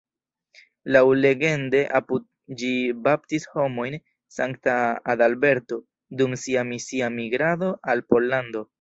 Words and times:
Laŭlegende 0.95 1.81
apud 1.99 2.25
ĝi 2.63 2.71
baptis 3.09 3.47
homojn 3.57 3.99
Sankta 4.39 4.77
Adalberto, 5.15 5.83
dum 6.23 6.37
sia 6.47 6.69
misia 6.75 7.15
migrado 7.23 7.73
al 7.97 8.07
Pollando. 8.13 8.69